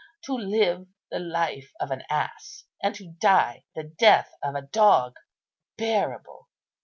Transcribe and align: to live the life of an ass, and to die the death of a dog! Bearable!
to 0.23 0.33
live 0.33 0.87
the 1.11 1.19
life 1.19 1.71
of 1.79 1.91
an 1.91 2.01
ass, 2.09 2.65
and 2.81 2.95
to 2.95 3.13
die 3.21 3.63
the 3.75 3.83
death 3.83 4.31
of 4.41 4.55
a 4.55 4.61
dog! 4.63 5.13
Bearable! 5.77 6.49